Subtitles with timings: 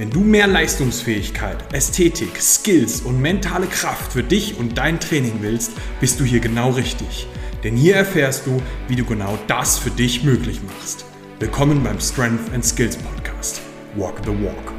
[0.00, 5.72] Wenn du mehr Leistungsfähigkeit, Ästhetik, Skills und mentale Kraft für dich und dein Training willst,
[6.00, 7.26] bist du hier genau richtig.
[7.62, 11.04] Denn hier erfährst du, wie du genau das für dich möglich machst.
[11.38, 13.60] Willkommen beim Strength and Skills Podcast.
[13.94, 14.72] Walk the Walk.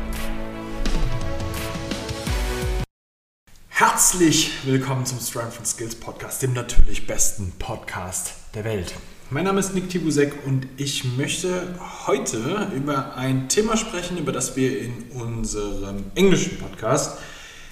[3.69, 8.91] Herzlich willkommen zum Strength and Skills Podcast, dem natürlich besten Podcast der Welt.
[9.33, 11.63] Mein Name ist Nick Tibusek und ich möchte
[12.05, 17.17] heute über ein Thema sprechen, über das wir in unserem englischen Podcast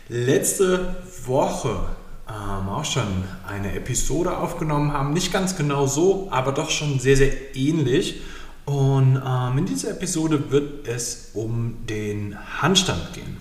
[0.08, 1.90] letzte Woche
[2.30, 5.12] ähm, auch schon eine Episode aufgenommen haben.
[5.12, 8.22] Nicht ganz genau so, aber doch schon sehr, sehr ähnlich.
[8.64, 13.36] Und ähm, in dieser Episode wird es um den Handstand gehen.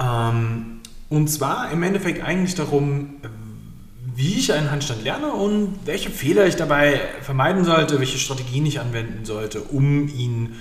[0.00, 3.20] Ähm, und zwar im Endeffekt eigentlich darum,
[4.18, 8.80] wie ich einen Handstand lerne und welche Fehler ich dabei vermeiden sollte, welche Strategien ich
[8.80, 10.56] anwenden sollte, um ihn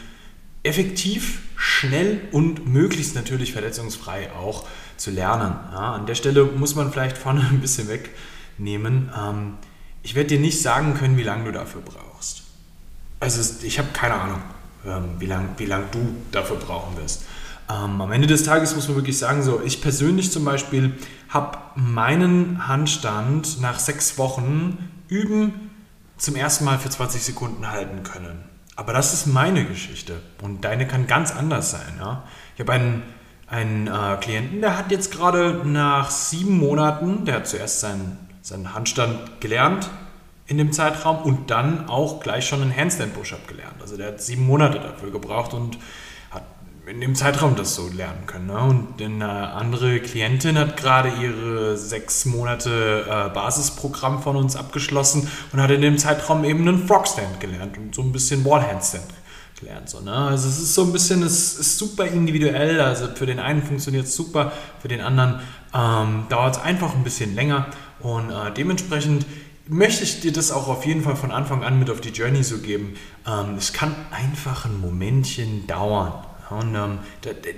[0.62, 5.56] effektiv, schnell und möglichst natürlich verletzungsfrei auch zu lernen.
[5.72, 9.10] Ja, an der Stelle muss man vielleicht vorne ein bisschen wegnehmen.
[9.18, 9.54] Ähm,
[10.04, 12.44] ich werde dir nicht sagen können, wie lange du dafür brauchst.
[13.20, 14.42] Also ich habe keine Ahnung,
[14.86, 17.24] ähm, wie lange wie lang du dafür brauchen wirst.
[17.72, 20.94] Ähm, am Ende des Tages muss man wirklich sagen, so ich persönlich zum Beispiel
[21.30, 24.78] habe meinen Handstand nach sechs Wochen
[25.08, 25.72] üben
[26.18, 28.44] zum ersten Mal für 20 Sekunden halten können.
[28.76, 31.98] Aber das ist meine Geschichte und deine kann ganz anders sein.
[32.00, 32.24] Ja?
[32.56, 33.04] Ich habe einen,
[33.48, 38.74] einen äh, Klienten, der hat jetzt gerade nach sieben Monaten, der hat zuerst seinen, seinen
[38.74, 39.90] Handstand gelernt
[40.46, 43.82] in dem Zeitraum und dann auch gleich schon einen Handstand Push-Up gelernt.
[43.82, 45.78] Also der hat sieben Monate dafür gebraucht und
[46.88, 48.48] in dem Zeitraum das so lernen können.
[48.48, 48.60] Ne?
[48.60, 55.62] Und eine andere Klientin hat gerade ihre sechs Monate äh, Basisprogramm von uns abgeschlossen und
[55.62, 59.06] hat in dem Zeitraum eben einen Frogstand gelernt und so ein bisschen Wallhandstand
[59.60, 59.90] gelernt.
[59.90, 60.14] So, ne?
[60.14, 62.80] Also es ist so ein bisschen, es ist super individuell.
[62.80, 65.42] Also für den einen funktioniert es super, für den anderen
[65.74, 67.68] ähm, dauert es einfach ein bisschen länger
[68.00, 69.26] und äh, dementsprechend
[69.68, 72.44] möchte ich dir das auch auf jeden Fall von Anfang an mit auf die Journey
[72.44, 72.96] so geben.
[73.28, 76.14] Ähm, es kann einfach ein Momentchen dauern.
[76.50, 77.00] Und ähm,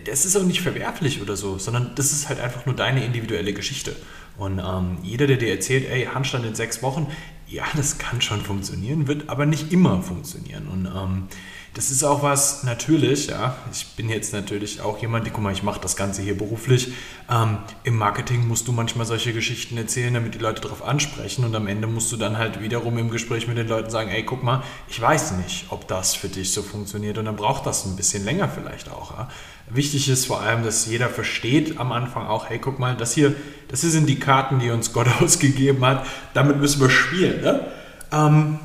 [0.06, 3.54] das ist auch nicht verwerflich oder so, sondern das ist halt einfach nur deine individuelle
[3.54, 3.96] Geschichte.
[4.38, 7.08] Und ähm, jeder, der dir erzählt, ey, Handstand in sechs Wochen,
[7.48, 10.68] ja, das kann schon funktionieren, wird aber nicht immer funktionieren.
[10.68, 11.28] Und ähm,
[11.76, 15.54] das ist auch was, natürlich, ja, ich bin jetzt natürlich auch jemand, die, guck mal,
[15.54, 16.94] ich mache das Ganze hier beruflich.
[17.30, 21.56] Ähm, Im Marketing musst du manchmal solche Geschichten erzählen, damit die Leute darauf ansprechen und
[21.56, 24.44] am Ende musst du dann halt wiederum im Gespräch mit den Leuten sagen, ey, guck
[24.44, 27.96] mal, ich weiß nicht, ob das für dich so funktioniert und dann braucht das ein
[27.96, 29.12] bisschen länger vielleicht auch.
[29.12, 29.30] Ja.
[29.70, 33.36] Wichtig ist vor allem, dass jeder versteht am Anfang auch, hey, guck mal, das hier,
[33.68, 37.42] das hier sind die Karten, die uns Gott ausgegeben hat, damit müssen wir spielen.
[37.42, 37.68] Ne?
[38.12, 38.60] Ähm,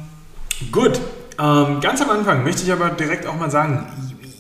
[0.72, 1.00] gut,
[1.39, 3.87] ähm, ganz am Anfang möchte ich aber direkt auch mal sagen,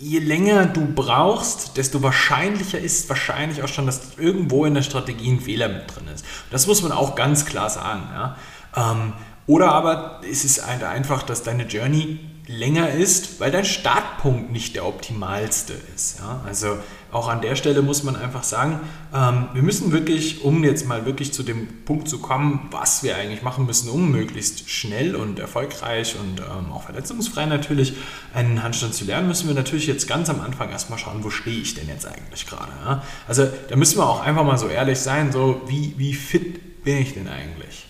[0.00, 5.32] je länger du brauchst, desto wahrscheinlicher ist wahrscheinlich auch schon, dass irgendwo in der Strategie
[5.32, 6.24] ein Fehler mit drin ist.
[6.50, 8.02] Das muss man auch ganz klar sagen.
[8.12, 8.36] Ja?
[8.76, 9.14] Ähm,
[9.46, 14.74] oder aber es ist halt einfach, dass deine Journey länger ist, weil dein Startpunkt nicht
[14.76, 16.18] der optimalste ist.
[16.18, 16.42] Ja?
[16.44, 16.76] Also
[17.10, 18.80] auch an der Stelle muss man einfach sagen,
[19.14, 23.16] ähm, wir müssen wirklich, um jetzt mal wirklich zu dem Punkt zu kommen, was wir
[23.16, 27.94] eigentlich machen müssen, um möglichst schnell und erfolgreich und ähm, auch verletzungsfrei natürlich
[28.34, 31.60] einen Handstand zu lernen, müssen wir natürlich jetzt ganz am Anfang erstmal schauen, wo stehe
[31.60, 32.72] ich denn jetzt eigentlich gerade.
[32.84, 33.02] Ja?
[33.26, 36.98] Also da müssen wir auch einfach mal so ehrlich sein, so wie, wie fit bin
[36.98, 37.86] ich denn eigentlich?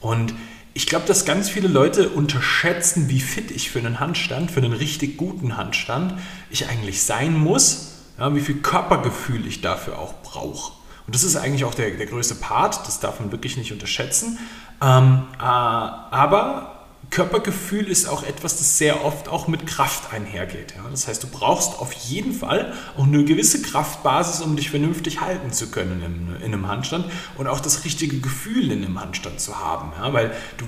[0.00, 0.34] Und
[0.78, 4.72] ich glaube, dass ganz viele Leute unterschätzen, wie fit ich für einen Handstand, für einen
[4.72, 6.14] richtig guten Handstand
[6.50, 10.74] ich eigentlich sein muss, ja, wie viel Körpergefühl ich dafür auch brauche.
[11.04, 14.38] Und das ist eigentlich auch der, der größte Part, das darf man wirklich nicht unterschätzen.
[14.80, 16.77] Ähm, äh, aber
[17.10, 20.74] Körpergefühl ist auch etwas, das sehr oft auch mit Kraft einhergeht.
[20.76, 20.84] Ja?
[20.90, 25.52] Das heißt, du brauchst auf jeden Fall auch eine gewisse Kraftbasis, um dich vernünftig halten
[25.52, 27.06] zu können in, in einem Handstand
[27.36, 29.92] und auch das richtige Gefühl in einem Handstand zu haben.
[29.98, 30.12] Ja?
[30.12, 30.66] Weil du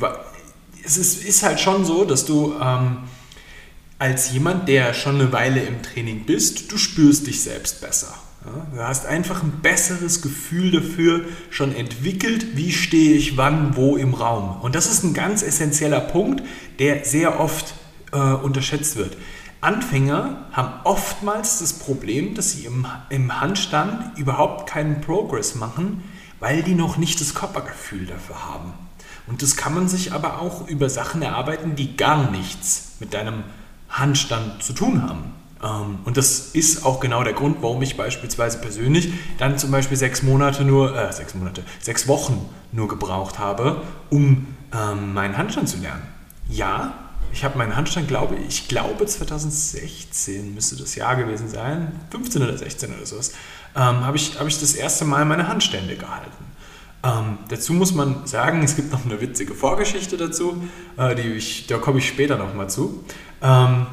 [0.82, 2.98] es ist, ist, halt schon so, dass du ähm,
[3.98, 8.14] als jemand, der schon eine Weile im Training bist, du spürst dich selbst besser.
[8.44, 13.96] Ja, du hast einfach ein besseres Gefühl dafür schon entwickelt, wie stehe ich wann, wo
[13.96, 14.60] im Raum.
[14.62, 16.42] Und das ist ein ganz essentieller Punkt,
[16.78, 17.74] der sehr oft
[18.12, 19.16] äh, unterschätzt wird.
[19.60, 26.02] Anfänger haben oftmals das Problem, dass sie im, im Handstand überhaupt keinen Progress machen,
[26.38, 28.72] weil die noch nicht das Körpergefühl dafür haben.
[29.26, 33.44] Und das kann man sich aber auch über Sachen erarbeiten, die gar nichts mit deinem
[33.90, 35.39] Handstand zu tun haben.
[35.62, 39.96] Ähm, und das ist auch genau der Grund, warum ich beispielsweise persönlich dann zum Beispiel
[39.96, 45.68] sechs Monate nur, äh, sechs Monate, sechs Wochen nur gebraucht habe, um ähm, meinen Handstand
[45.68, 46.02] zu lernen.
[46.48, 46.94] Ja,
[47.32, 52.56] ich habe meinen Handstand, glaube ich, glaube 2016 müsste das Jahr gewesen sein, 15 oder
[52.56, 53.32] 16 oder sowas,
[53.76, 56.44] ähm, habe ich, hab ich das erste Mal meine Handstände gehalten.
[57.02, 60.62] Ähm, dazu muss man sagen, es gibt noch eine witzige Vorgeschichte dazu,
[60.96, 63.04] äh, die ich, da komme ich später nochmal zu.
[63.42, 63.86] Ähm,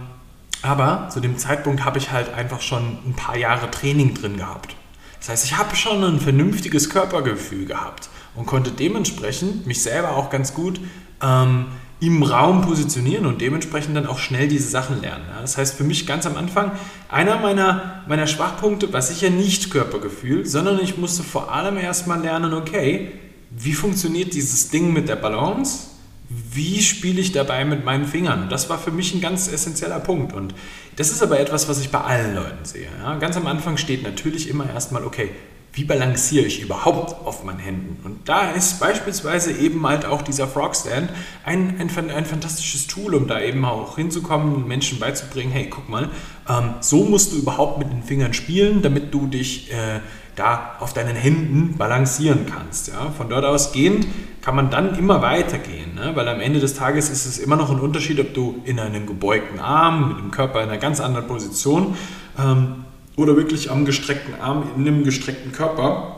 [0.62, 4.75] aber zu dem Zeitpunkt habe ich halt einfach schon ein paar Jahre Training drin gehabt.
[5.19, 10.30] Das heißt, ich habe schon ein vernünftiges Körpergefühl gehabt und konnte dementsprechend mich selber auch
[10.30, 10.80] ganz gut
[11.21, 11.65] ähm,
[12.00, 15.25] im Raum positionieren und dementsprechend dann auch schnell diese Sachen lernen.
[15.42, 16.71] Das heißt für mich ganz am Anfang,
[17.09, 22.54] einer meiner, meiner Schwachpunkte war sicher nicht Körpergefühl, sondern ich musste vor allem erstmal lernen,
[22.54, 23.12] okay,
[23.50, 25.88] wie funktioniert dieses Ding mit der Balance?
[26.29, 28.50] Wie spiele ich dabei mit meinen Fingern?
[28.50, 30.33] Das war für mich ein ganz essentieller Punkt.
[30.33, 30.53] Und
[30.97, 32.88] das ist aber etwas, was ich bei allen Leuten sehe.
[33.01, 35.29] Ja, ganz am Anfang steht natürlich immer erstmal, okay,
[35.77, 38.00] wie balanciere ich überhaupt auf meinen Händen?
[38.03, 41.09] Und da ist beispielsweise eben halt auch dieser Frogstand
[41.45, 46.09] ein, ein, ein fantastisches Tool, um da eben auch hinzukommen, Menschen beizubringen, hey, guck mal,
[46.50, 50.00] ähm, so musst du überhaupt mit den Fingern spielen, damit du dich äh,
[50.37, 52.87] da auf deinen Händen balancieren kannst.
[52.87, 53.11] Ja?
[53.17, 54.07] Von dort ausgehend
[54.41, 56.11] kann man dann immer weitergehen, ne?
[56.15, 59.05] weil am Ende des Tages ist es immer noch ein Unterschied, ob du in einem
[59.05, 61.97] gebeugten Arm, mit dem Körper in einer ganz anderen Position
[62.39, 62.85] ähm,
[63.17, 66.13] oder wirklich am gestreckten Arm in einem gestreckten Körper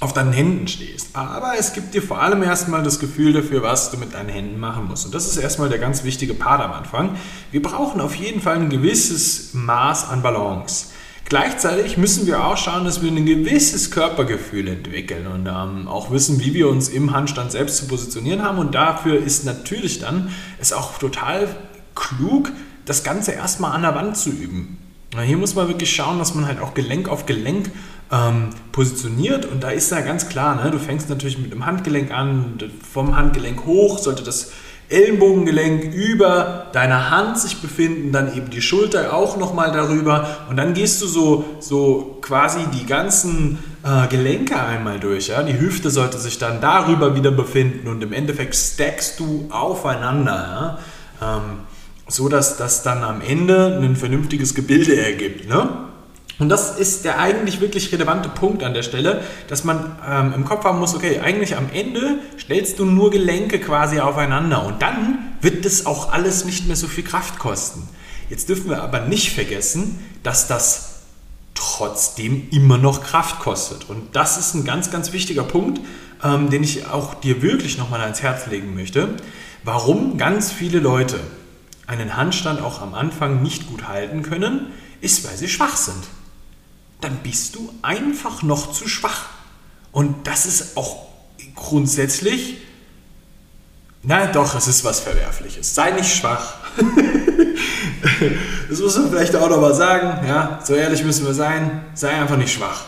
[0.00, 1.14] auf deinen Händen stehst.
[1.14, 4.58] Aber es gibt dir vor allem erstmal das Gefühl dafür, was du mit deinen Händen
[4.58, 5.06] machen musst.
[5.06, 7.16] Und das ist erstmal der ganz wichtige Part am Anfang.
[7.52, 10.86] Wir brauchen auf jeden Fall ein gewisses Maß an Balance.
[11.32, 16.38] Gleichzeitig müssen wir auch schauen, dass wir ein gewisses Körpergefühl entwickeln und ähm, auch wissen,
[16.40, 18.58] wie wir uns im Handstand selbst zu positionieren haben.
[18.58, 20.28] Und dafür ist natürlich dann
[20.60, 21.48] es auch total
[21.94, 22.52] klug,
[22.84, 24.76] das Ganze erstmal an der Wand zu üben.
[25.24, 27.70] Hier muss man wirklich schauen, dass man halt auch Gelenk auf Gelenk
[28.10, 32.10] ähm, positioniert und da ist ja ganz klar, ne, du fängst natürlich mit dem Handgelenk
[32.10, 32.58] an,
[32.92, 34.52] vom Handgelenk hoch sollte das
[34.88, 40.74] Ellenbogengelenk über deiner Hand sich befinden, dann eben die Schulter auch nochmal darüber und dann
[40.74, 45.28] gehst du so, so quasi die ganzen äh, Gelenke einmal durch.
[45.28, 45.42] Ja?
[45.42, 50.78] Die Hüfte sollte sich dann darüber wieder befinden und im Endeffekt stackst du aufeinander.
[51.20, 51.36] Ja?
[51.36, 51.60] Ähm,
[52.08, 55.48] so dass das dann am Ende ein vernünftiges Gebilde ergibt.
[55.48, 55.91] Ne?
[56.42, 60.44] Und das ist der eigentlich wirklich relevante Punkt an der Stelle, dass man ähm, im
[60.44, 65.18] Kopf haben muss, okay, eigentlich am Ende stellst du nur Gelenke quasi aufeinander und dann
[65.40, 67.88] wird das auch alles nicht mehr so viel Kraft kosten.
[68.28, 71.02] Jetzt dürfen wir aber nicht vergessen, dass das
[71.54, 73.88] trotzdem immer noch Kraft kostet.
[73.88, 75.80] Und das ist ein ganz, ganz wichtiger Punkt,
[76.24, 79.10] ähm, den ich auch dir wirklich nochmal ans Herz legen möchte.
[79.62, 81.20] Warum ganz viele Leute
[81.86, 86.02] einen Handstand auch am Anfang nicht gut halten können, ist, weil sie schwach sind.
[87.02, 89.26] Dann bist du einfach noch zu schwach.
[89.92, 91.08] Und das ist auch
[91.54, 92.56] grundsätzlich,
[94.04, 95.74] na doch, es ist was Verwerfliches.
[95.74, 96.54] Sei nicht schwach.
[98.68, 100.26] das muss man vielleicht auch nochmal sagen.
[100.26, 101.84] Ja, so ehrlich müssen wir sein.
[101.94, 102.84] Sei einfach nicht schwach.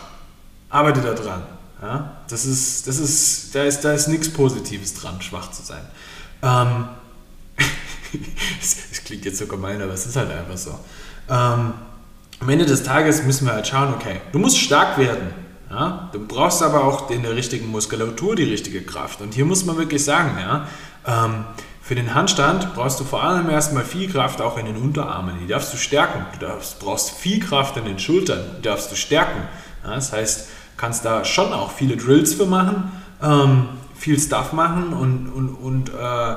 [0.69, 1.43] Arbeite da dran.
[1.81, 5.85] Ja, das ist, das ist, da ist, da ist nichts Positives dran, schwach zu sein.
[6.41, 6.87] Ähm,
[8.61, 10.77] es klingt jetzt so gemein, aber es ist halt einfach so.
[11.29, 11.73] Ähm,
[12.39, 15.33] am Ende des Tages müssen wir halt schauen, okay, du musst stark werden.
[15.69, 16.09] Ja?
[16.11, 19.21] Du brauchst aber auch in der richtigen Muskulatur die richtige Kraft.
[19.21, 20.67] Und hier muss man wirklich sagen, ja,
[21.07, 21.45] ähm,
[21.81, 25.35] für den Handstand brauchst du vor allem erstmal viel Kraft auch in den Unterarmen.
[25.39, 26.25] Die darfst du stärken.
[26.33, 28.39] Du darfst, brauchst viel Kraft in den Schultern.
[28.57, 29.43] Die darfst du stärken.
[29.83, 34.93] Ja, das heißt, kannst da schon auch viele Drills für machen, ähm, viel Stuff machen
[34.93, 36.35] und, und, und äh,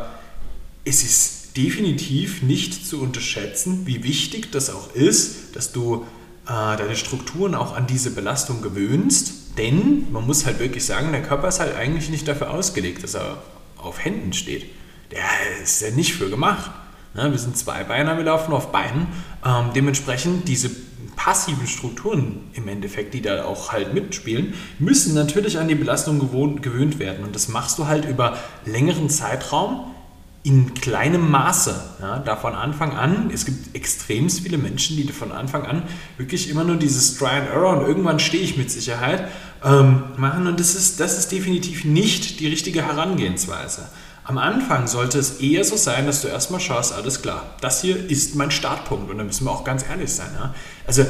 [0.85, 6.07] es ist definitiv nicht zu unterschätzen, wie wichtig das auch ist, dass du
[6.47, 9.59] äh, deine Strukturen auch an diese Belastung gewöhnst.
[9.59, 13.15] Denn man muss halt wirklich sagen, der Körper ist halt eigentlich nicht dafür ausgelegt, dass
[13.15, 13.43] er
[13.77, 14.67] auf Händen steht.
[15.11, 15.25] Der
[15.63, 16.71] ist ja nicht für gemacht.
[17.15, 17.31] Ne?
[17.33, 19.09] Wir sind Zweibeiner, wir laufen auf Beinen.
[19.45, 20.71] Ähm, dementsprechend diese
[21.17, 27.01] passiven Strukturen im Endeffekt, die da auch halt mitspielen, müssen natürlich an die Belastung gewöhnt
[27.01, 27.25] werden.
[27.25, 29.93] Und das machst du halt über längeren Zeitraum
[30.43, 31.75] in kleinem Maße.
[32.01, 35.83] Ja, da von Anfang an, es gibt extrem viele Menschen, die von Anfang an
[36.17, 39.29] wirklich immer nur dieses Try and Error und irgendwann stehe ich mit Sicherheit
[39.65, 43.89] ähm, machen und das ist, das ist definitiv nicht die richtige Herangehensweise.
[44.25, 48.11] Am Anfang sollte es eher so sein, dass du erstmal schaust, alles klar, das hier
[48.11, 50.29] ist mein Startpunkt und da müssen wir auch ganz ehrlich sein.
[50.39, 50.55] Ja?
[50.87, 51.05] Also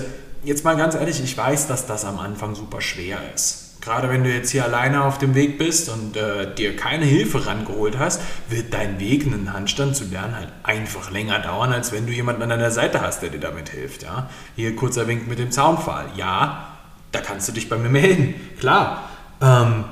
[0.44, 3.67] jetzt mal ganz ehrlich, ich weiß, dass das am Anfang super schwer ist.
[3.80, 7.46] Gerade wenn du jetzt hier alleine auf dem Weg bist und äh, dir keine Hilfe
[7.46, 12.06] rangeholt hast, wird dein Weg, einen Handstand zu lernen, halt einfach länger dauern, als wenn
[12.06, 14.02] du jemanden an deiner Seite hast, der dir damit hilft.
[14.02, 14.28] Ja?
[14.56, 16.06] Hier kurzer Wink mit dem Zaunpfahl.
[16.16, 16.76] Ja,
[17.12, 18.34] da kannst du dich bei mir melden.
[18.58, 19.08] Klar.
[19.40, 19.84] Ähm,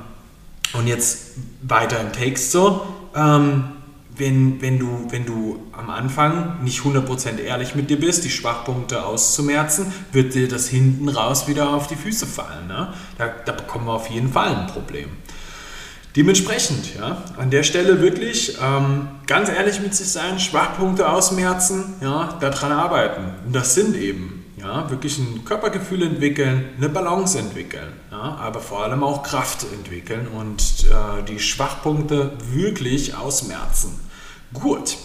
[0.72, 2.86] und jetzt weiter im Text so.
[3.14, 3.75] Ähm,
[4.16, 9.04] wenn, wenn, du, wenn du am Anfang nicht 100% ehrlich mit dir bist, die Schwachpunkte
[9.04, 12.66] auszumerzen, wird dir das hinten raus wieder auf die Füße fallen.
[12.66, 12.92] Ne?
[13.18, 15.08] Da, da bekommen wir auf jeden Fall ein Problem.
[16.16, 22.38] Dementsprechend, ja, an der Stelle wirklich ähm, ganz ehrlich mit sich sein, Schwachpunkte ausmerzen, ja,
[22.40, 23.22] daran arbeiten.
[23.44, 28.82] Und das sind eben ja, wirklich ein Körpergefühl entwickeln, eine Balance entwickeln, ja, aber vor
[28.82, 34.05] allem auch Kraft entwickeln und äh, die Schwachpunkte wirklich ausmerzen.
[34.52, 34.96] Gut,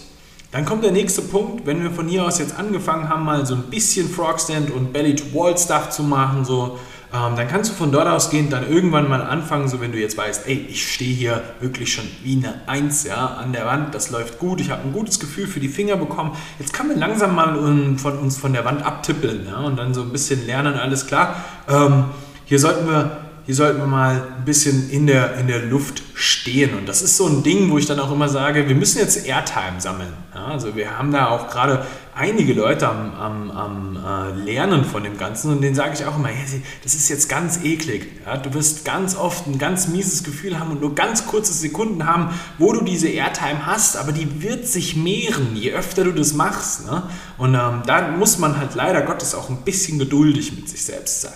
[0.52, 3.56] dann kommt der nächste Punkt, wenn wir von hier aus jetzt angefangen haben, mal so
[3.56, 6.78] ein bisschen Frogstand und Belly-to-Wall-Stuff zu machen, so,
[7.14, 10.18] ähm, dann kannst du von dort ausgehend dann irgendwann mal anfangen, so wenn du jetzt
[10.18, 14.12] weißt, ey, ich stehe hier wirklich schon wie eine Eins ja, an der Wand, das
[14.12, 17.34] läuft gut, ich habe ein gutes Gefühl für die Finger bekommen, jetzt kann man langsam
[17.34, 17.58] mal
[17.98, 21.36] von uns von der Wand abtippeln ja, und dann so ein bisschen lernen, alles klar.
[21.70, 22.06] Ähm,
[22.46, 26.78] hier sollten wir hier sollten wir mal ein bisschen in der, in der Luft stehen.
[26.78, 29.26] Und das ist so ein Ding, wo ich dann auch immer sage, wir müssen jetzt
[29.26, 30.14] Airtime sammeln.
[30.34, 35.04] Ja, also wir haben da auch gerade einige Leute am, am, am äh, Lernen von
[35.04, 38.08] dem Ganzen und denen sage ich auch immer, hey, das ist jetzt ganz eklig.
[38.26, 42.06] Ja, du wirst ganz oft ein ganz mieses Gefühl haben und nur ganz kurze Sekunden
[42.06, 46.34] haben, wo du diese Airtime hast, aber die wird sich mehren, je öfter du das
[46.34, 46.86] machst.
[46.86, 47.04] Ne?
[47.38, 51.22] Und ähm, da muss man halt leider Gottes auch ein bisschen geduldig mit sich selbst
[51.22, 51.34] sein.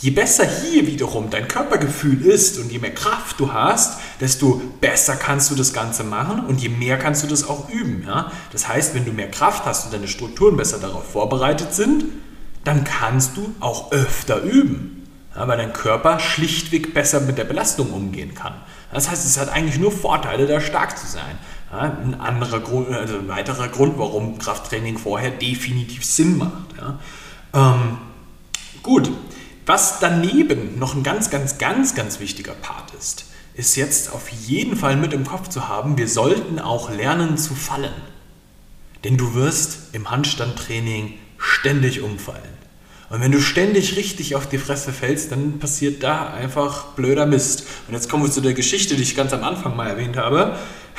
[0.00, 5.16] Je besser hier wiederum dein Körpergefühl ist und je mehr Kraft du hast, desto besser
[5.16, 8.04] kannst du das Ganze machen und je mehr kannst du das auch üben.
[8.06, 8.30] Ja?
[8.52, 12.04] Das heißt, wenn du mehr Kraft hast und deine Strukturen besser darauf vorbereitet sind,
[12.62, 17.92] dann kannst du auch öfter üben, ja, weil dein Körper schlichtweg besser mit der Belastung
[17.92, 18.54] umgehen kann.
[18.92, 21.38] Das heißt, es hat eigentlich nur Vorteile, da stark zu sein.
[21.72, 26.52] Ja, ein anderer Grund, also ein weiterer Grund, warum Krafttraining vorher definitiv Sinn macht.
[27.54, 27.98] Ähm,
[28.82, 29.10] gut,
[29.68, 34.76] was daneben noch ein ganz, ganz, ganz, ganz wichtiger Part ist, ist jetzt auf jeden
[34.76, 37.92] Fall mit im Kopf zu haben, wir sollten auch lernen zu fallen.
[39.04, 42.58] Denn du wirst im Handstandtraining ständig umfallen.
[43.10, 47.64] Und wenn du ständig richtig auf die Fresse fällst, dann passiert da einfach blöder Mist.
[47.88, 50.56] Und jetzt kommen wir zu der Geschichte, die ich ganz am Anfang mal erwähnt habe.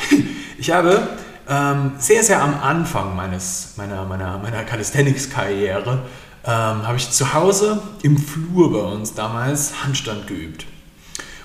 [0.61, 1.07] Ich habe
[1.47, 6.03] ähm, sehr, sehr am Anfang meines, meiner, meiner, meiner Calisthenics-Karriere
[6.45, 10.65] ähm, habe ich zu Hause im Flur bei uns damals Handstand geübt.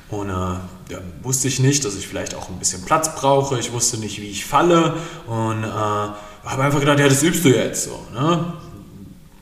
[0.08, 3.58] Und äh, ja, wusste ich nicht, dass ich vielleicht auch ein bisschen Platz brauche.
[3.58, 4.94] Ich wusste nicht, wie ich falle.
[5.26, 8.06] Und äh, habe einfach gedacht, ja, das übst du jetzt so.
[8.12, 8.52] Ne?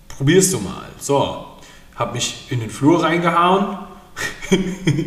[0.08, 0.88] Probierst du mal.
[0.98, 1.46] So,
[1.96, 3.78] habe mich in den Flur reingehauen.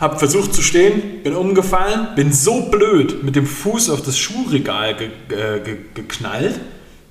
[0.00, 4.96] habe versucht zu stehen, bin umgefallen, bin so blöd mit dem Fuß auf das Schuhregal
[4.96, 6.60] ge äh, ge geknallt,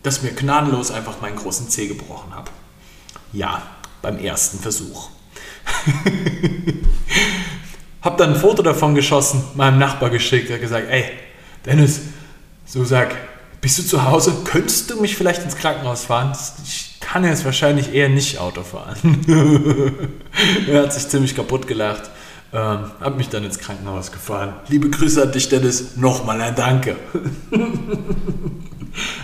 [0.03, 2.51] dass mir gnadenlos einfach meinen großen Zeh gebrochen habe.
[3.31, 3.63] Ja,
[4.01, 5.09] beim ersten Versuch.
[8.01, 11.05] hab dann ein Foto davon geschossen, meinem Nachbar geschickt, hat gesagt, ey,
[11.65, 12.01] Dennis,
[12.65, 13.15] so sag,
[13.61, 14.33] bist du zu Hause?
[14.43, 16.33] Könntest du mich vielleicht ins Krankenhaus fahren?
[16.65, 19.21] Ich kann jetzt wahrscheinlich eher nicht Auto fahren.
[20.67, 22.09] er hat sich ziemlich kaputt gelacht.
[22.53, 24.53] Ähm, hab mich dann ins Krankenhaus gefahren.
[24.67, 25.97] Liebe Grüße an dich, Dennis.
[25.97, 26.95] Nochmal ein Danke.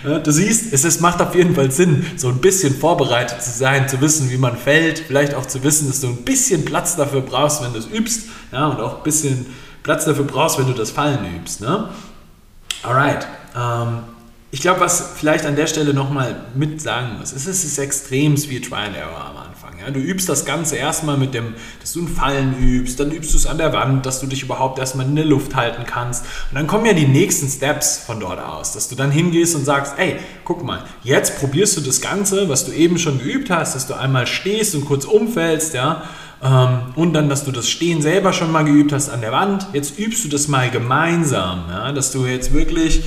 [0.03, 3.51] Ja, du siehst, es, es macht auf jeden Fall Sinn, so ein bisschen vorbereitet zu
[3.51, 6.95] sein, zu wissen, wie man fällt, vielleicht auch zu wissen, dass du ein bisschen Platz
[6.95, 9.45] dafür brauchst, wenn du es übst, ja, und auch ein bisschen
[9.83, 11.62] Platz dafür brauchst, wenn du das Fallen übst.
[11.62, 11.89] Ne?
[12.81, 13.27] Alright.
[13.55, 14.00] Ähm,
[14.51, 18.36] ich glaube, was vielleicht an der Stelle nochmal mit sagen muss, ist, es ist extrem
[18.50, 19.77] wie Try and Error am Anfang.
[19.79, 19.91] Ja?
[19.91, 23.38] Du übst das Ganze erstmal mit dem, dass du ein Fallen übst, dann übst du
[23.38, 26.25] es an der Wand, dass du dich überhaupt erstmal in der Luft halten kannst.
[26.50, 29.65] Und dann kommen ja die nächsten Steps von dort aus, dass du dann hingehst und
[29.65, 30.15] sagst, ey,
[30.46, 33.94] guck mal, jetzt probierst du das Ganze, was du eben schon geübt hast, dass du
[33.94, 36.03] einmal stehst und kurz umfällst, ja,
[36.41, 39.68] ähm, und dann, dass du das Stehen selber schon mal geübt hast an der Wand.
[39.74, 41.91] Jetzt übst du das mal gemeinsam, ja?
[41.91, 43.03] dass du jetzt wirklich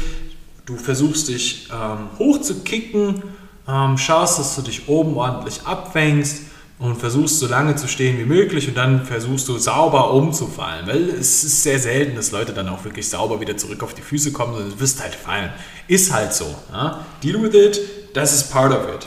[0.73, 3.23] Du versuchst dich ähm, hoch zu kicken,
[3.69, 6.45] ähm, schaust, dass du dich oben ordentlich abfängst
[6.79, 11.11] und versuchst so lange zu stehen wie möglich und dann versuchst du sauber umzufallen, weil
[11.11, 14.33] es ist sehr selten, dass Leute dann auch wirklich sauber wieder zurück auf die Füße
[14.33, 15.53] kommen, sondern du wirst halt fallen.
[15.89, 16.47] Ist halt so.
[16.73, 17.05] Ja?
[17.23, 17.81] Deal with it,
[18.15, 19.07] das ist part of it.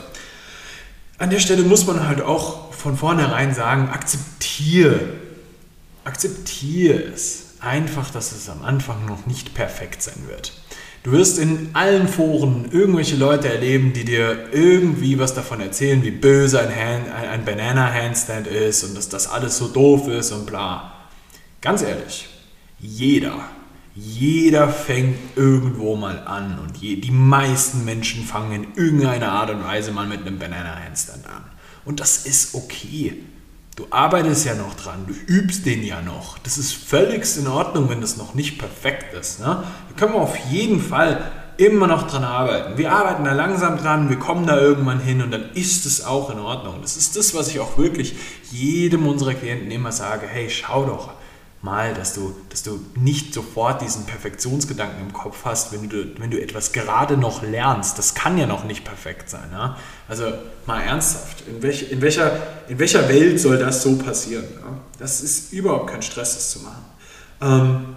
[1.18, 5.00] An der Stelle muss man halt auch von vornherein sagen, akzeptiere,
[6.04, 10.52] akzeptiere es einfach, dass es am Anfang noch nicht perfekt sein wird.
[11.06, 16.10] Du wirst in allen Foren irgendwelche Leute erleben, die dir irgendwie was davon erzählen, wie
[16.10, 20.46] böse ein, Hand, ein Banana Handstand ist und dass das alles so doof ist und
[20.46, 20.94] bla.
[21.60, 22.26] Ganz ehrlich,
[22.80, 23.38] jeder,
[23.94, 29.62] jeder fängt irgendwo mal an und je, die meisten Menschen fangen in irgendeiner Art und
[29.62, 31.44] Weise mal mit einem Banana Handstand an.
[31.84, 33.22] Und das ist okay.
[33.76, 36.38] Du arbeitest ja noch dran, du übst den ja noch.
[36.38, 39.38] Das ist völlig in Ordnung, wenn das noch nicht perfekt ist.
[39.38, 39.64] Ne?
[39.64, 42.78] Da können wir auf jeden Fall immer noch dran arbeiten.
[42.78, 46.30] Wir arbeiten da langsam dran, wir kommen da irgendwann hin und dann ist es auch
[46.30, 46.76] in Ordnung.
[46.80, 48.16] Das ist das, was ich auch wirklich
[48.50, 50.26] jedem unserer Klienten immer sage.
[50.26, 51.10] Hey, schau doch,
[51.66, 56.30] mal, dass du, dass du nicht sofort diesen Perfektionsgedanken im Kopf hast, wenn du, wenn
[56.30, 57.98] du etwas gerade noch lernst.
[57.98, 59.50] Das kann ja noch nicht perfekt sein.
[59.52, 59.76] Ja?
[60.08, 60.32] Also
[60.64, 62.32] mal ernsthaft, in, welch, in, welcher,
[62.68, 64.46] in welcher Welt soll das so passieren?
[64.54, 64.78] Ja?
[64.98, 66.84] Das ist überhaupt kein Stress, das zu machen.
[67.42, 67.96] Ähm,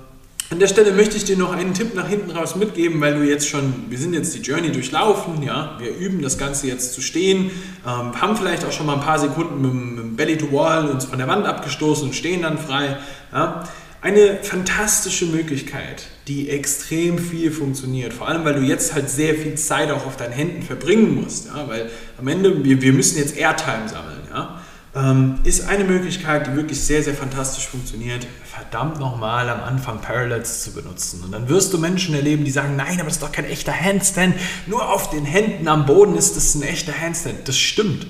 [0.52, 3.22] an der Stelle möchte ich dir noch einen Tipp nach hinten raus mitgeben, weil du
[3.24, 7.02] jetzt schon, wir sind jetzt die Journey durchlaufen, ja, wir üben das Ganze jetzt zu
[7.02, 7.52] stehen,
[7.86, 10.90] ähm, haben vielleicht auch schon mal ein paar Sekunden mit, mit dem Belly to Wall
[10.90, 12.98] uns von der Wand abgestoßen und stehen dann frei.
[13.32, 13.68] Ja.
[14.02, 19.56] Eine fantastische Möglichkeit, die extrem viel funktioniert, vor allem weil du jetzt halt sehr viel
[19.56, 23.36] Zeit auch auf deinen Händen verbringen musst, ja, weil am Ende, wir, wir müssen jetzt
[23.36, 24.62] Airtime sammeln, ja
[24.96, 30.64] ähm, ist eine Möglichkeit, die wirklich sehr, sehr fantastisch funktioniert, verdammt nochmal am Anfang Parallels
[30.64, 31.24] zu benutzen.
[31.24, 33.74] Und dann wirst du Menschen erleben, die sagen, nein, aber das ist doch kein echter
[33.74, 34.36] Handstand.
[34.66, 37.48] Nur auf den Händen am Boden ist das ein echter Handstand.
[37.48, 38.08] Das stimmt.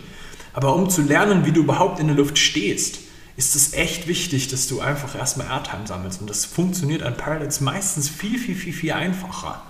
[0.53, 2.99] Aber um zu lernen, wie du überhaupt in der Luft stehst,
[3.39, 6.19] ist es echt wichtig, dass du einfach erstmal Airtime sammelst.
[6.19, 9.61] Und das funktioniert an Parallels meistens viel, viel, viel, viel einfacher.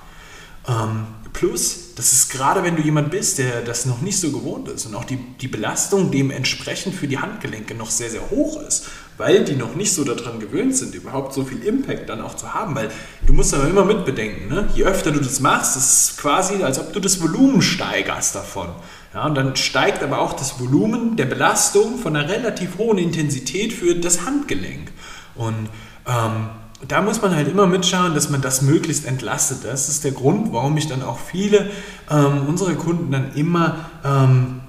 [0.67, 4.69] Ähm, plus, das ist gerade, wenn du jemand bist, der das noch nicht so gewohnt
[4.69, 8.87] ist und auch die, die Belastung dementsprechend für die Handgelenke noch sehr, sehr hoch ist,
[9.17, 12.55] weil die noch nicht so daran gewöhnt sind, überhaupt so viel Impact dann auch zu
[12.55, 12.73] haben.
[12.73, 12.89] Weil
[13.27, 14.67] du musst aber immer mitbedenken, ne?
[14.73, 18.69] je öfter du das machst, ist es quasi, als ob du das Volumen steigerst davon.
[19.13, 23.73] Ja, und dann steigt aber auch das Volumen der Belastung von einer relativ hohen Intensität
[23.73, 24.91] für das Handgelenk.
[25.35, 25.69] Und
[26.05, 26.49] ähm,
[26.87, 29.65] da muss man halt immer mitschauen, dass man das möglichst entlastet.
[29.65, 31.69] Das ist der Grund, warum ich dann auch viele
[32.09, 34.61] ähm, unserer Kunden dann immer ähm,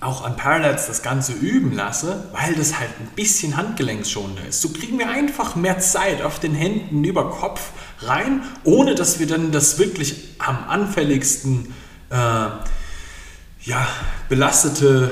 [0.00, 4.62] auch an Parallels das Ganze üben lasse, weil das halt ein bisschen handgelenksschonender ist.
[4.62, 9.26] So kriegen wir einfach mehr Zeit auf den Händen über Kopf rein, ohne dass wir
[9.26, 11.74] dann das wirklich am anfälligsten
[12.10, 12.46] äh,
[13.66, 13.86] ja,
[14.28, 15.10] belastete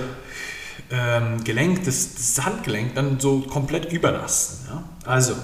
[0.90, 4.69] ähm, Gelenk, das, das Handgelenk, dann so komplett überlasten.
[4.69, 4.85] Ja?
[5.05, 5.35] Also,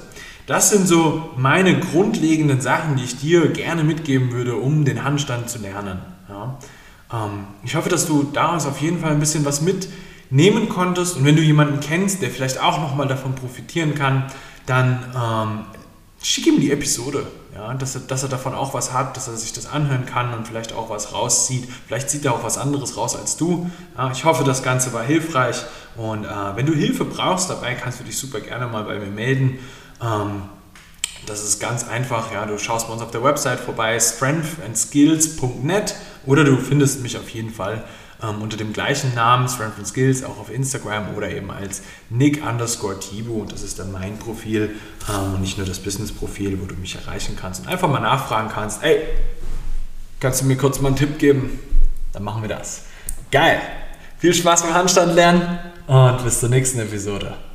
[0.47, 5.51] das sind so meine grundlegenden Sachen, die ich dir gerne mitgeben würde, um den Handstand
[5.51, 6.01] zu lernen.
[6.29, 6.59] Ja.
[7.13, 11.17] Ähm, ich hoffe, dass du daraus auf jeden Fall ein bisschen was mitnehmen konntest.
[11.17, 14.25] Und wenn du jemanden kennst, der vielleicht auch nochmal davon profitieren kann,
[14.67, 15.65] dann ähm,
[16.23, 17.27] schick ihm die Episode.
[17.61, 20.33] Ja, dass, er, dass er davon auch was hat, dass er sich das anhören kann
[20.33, 21.69] und vielleicht auch was rauszieht.
[21.87, 23.71] Vielleicht zieht er auch was anderes raus als du.
[23.99, 25.63] Ja, ich hoffe, das Ganze war hilfreich.
[25.95, 29.11] Und äh, wenn du Hilfe brauchst dabei, kannst du dich super gerne mal bei mir
[29.11, 29.59] melden.
[30.03, 30.45] Ähm,
[31.27, 32.33] das ist ganz einfach.
[32.33, 37.29] Ja, du schaust bei uns auf der Website vorbei, strengthandskills.net oder du findest mich auf
[37.29, 37.85] jeden Fall
[38.23, 42.45] ähm, unter dem gleichen Namen, Strength and Skills, auch auf Instagram oder eben als Nick
[42.47, 43.41] underscore Tibu.
[43.41, 44.77] Und das ist dann mein Profil
[45.09, 48.49] ähm, und nicht nur das Business-Profil, wo du mich erreichen kannst und einfach mal nachfragen
[48.53, 49.03] kannst, ey,
[50.21, 51.59] kannst du mir kurz mal einen Tipp geben?
[52.13, 52.83] Dann machen wir das.
[53.31, 53.61] Geil.
[54.19, 57.50] Viel Spaß beim Handstand lernen und bis zur nächsten Episode.